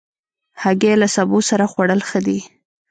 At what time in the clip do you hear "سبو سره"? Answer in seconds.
1.15-1.65